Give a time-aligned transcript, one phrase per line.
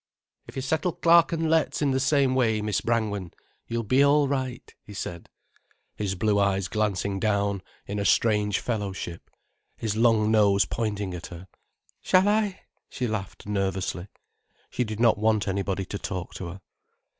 [0.47, 3.31] "If you settle Clarke and Letts in the same way, Miss Brangwen,
[3.67, 5.29] you'll be all right," he said,
[5.95, 9.29] his blue eyes glancing down in a strange fellowship,
[9.77, 11.47] his long nose pointing at her.
[12.01, 14.07] "Shall I?" she laughed nervously.
[14.71, 16.61] She did not want anybody to talk to her.